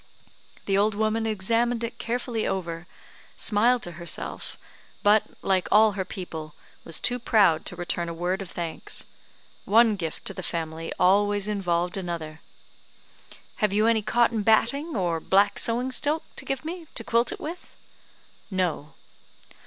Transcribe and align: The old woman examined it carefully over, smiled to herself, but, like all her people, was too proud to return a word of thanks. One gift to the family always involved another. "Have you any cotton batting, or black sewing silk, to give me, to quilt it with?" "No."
The 0.65 0.79
old 0.79 0.95
woman 0.95 1.27
examined 1.27 1.83
it 1.83 1.99
carefully 1.99 2.47
over, 2.47 2.87
smiled 3.35 3.83
to 3.83 3.91
herself, 4.01 4.57
but, 5.03 5.25
like 5.43 5.67
all 5.71 5.91
her 5.91 6.03
people, 6.03 6.55
was 6.83 6.99
too 6.99 7.19
proud 7.19 7.67
to 7.67 7.75
return 7.75 8.09
a 8.09 8.13
word 8.15 8.41
of 8.41 8.49
thanks. 8.49 9.05
One 9.63 9.95
gift 9.95 10.25
to 10.25 10.33
the 10.33 10.41
family 10.41 10.91
always 10.99 11.47
involved 11.47 11.97
another. 11.97 12.41
"Have 13.57 13.73
you 13.73 13.85
any 13.85 14.01
cotton 14.01 14.41
batting, 14.41 14.95
or 14.95 15.19
black 15.19 15.59
sewing 15.59 15.91
silk, 15.91 16.23
to 16.35 16.45
give 16.45 16.65
me, 16.65 16.87
to 16.95 17.03
quilt 17.03 17.31
it 17.31 17.39
with?" 17.39 17.75
"No." 18.49 18.95